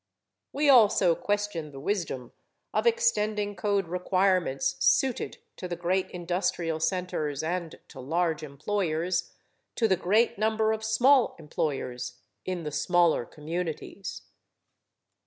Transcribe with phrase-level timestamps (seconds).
[0.51, 2.31] We also question the wisdom
[2.73, 9.31] of extending code requirements suited to the great industrial centers and to large employers,
[9.75, 14.23] to the great number of small employers in the smaller communities.